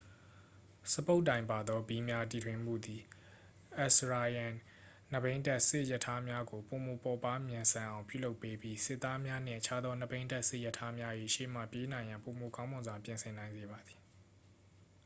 [0.93, 3.01] စပုတ်တိုင်ပါသောဘီးများတီထွင်မှုသည်
[3.85, 4.53] assyrian
[5.11, 13.99] နှစ်ဘီးတပ်စစ်ရထားများကို ပိုမိုပေါ့ပါးမြန်ဆန်အောင် ပြုလုပ်ပေးပြီး စစ်သားများနှင့် အခြားသောနှစ်ဘီးတပ်စစ်ရထားများ၏ရှေ့မှပြေးနိုင်ရန် ပိုမိုကောင်းမွန်စွာ ပြင်ဆင်နိုင်စေပါသည်